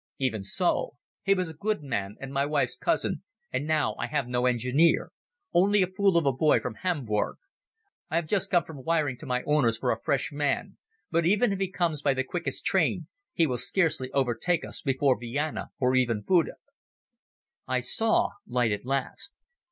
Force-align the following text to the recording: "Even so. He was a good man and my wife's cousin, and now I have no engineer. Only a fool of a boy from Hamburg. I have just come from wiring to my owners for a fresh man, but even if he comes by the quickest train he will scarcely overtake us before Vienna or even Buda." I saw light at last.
"Even 0.17 0.41
so. 0.43 0.95
He 1.21 1.35
was 1.35 1.47
a 1.47 1.53
good 1.53 1.83
man 1.83 2.15
and 2.19 2.33
my 2.33 2.43
wife's 2.43 2.75
cousin, 2.75 3.21
and 3.53 3.67
now 3.67 3.93
I 3.99 4.07
have 4.07 4.27
no 4.27 4.47
engineer. 4.47 5.11
Only 5.53 5.83
a 5.83 5.87
fool 5.91 6.17
of 6.17 6.25
a 6.25 6.31
boy 6.33 6.59
from 6.59 6.73
Hamburg. 6.81 7.37
I 8.09 8.15
have 8.15 8.25
just 8.25 8.49
come 8.49 8.63
from 8.63 8.83
wiring 8.83 9.15
to 9.19 9.27
my 9.27 9.43
owners 9.43 9.77
for 9.77 9.91
a 9.91 10.01
fresh 10.01 10.31
man, 10.31 10.77
but 11.11 11.27
even 11.27 11.53
if 11.53 11.59
he 11.59 11.69
comes 11.69 12.01
by 12.01 12.15
the 12.15 12.23
quickest 12.23 12.65
train 12.65 13.09
he 13.31 13.45
will 13.45 13.59
scarcely 13.59 14.09
overtake 14.11 14.65
us 14.65 14.81
before 14.81 15.19
Vienna 15.19 15.69
or 15.79 15.95
even 15.95 16.21
Buda." 16.21 16.53
I 17.67 17.81
saw 17.81 18.29
light 18.47 18.71
at 18.71 18.83
last. 18.87 19.39